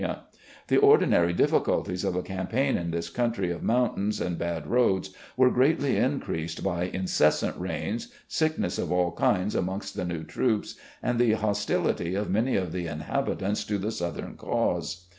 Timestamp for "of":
0.33-0.35, 2.07-2.15, 3.51-3.61, 8.79-8.91, 12.15-12.31, 12.55-12.71